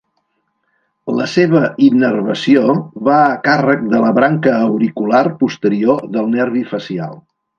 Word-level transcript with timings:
La 1.17 1.25
seva 1.33 1.59
innervació 1.87 2.63
va 3.09 3.19
a 3.27 3.35
càrrec 3.49 3.85
de 3.93 4.01
la 4.05 4.11
branca 4.21 4.55
auricular 4.71 5.23
posterior 5.43 6.05
del 6.17 6.33
nervi 6.39 6.65
facial. 6.75 7.15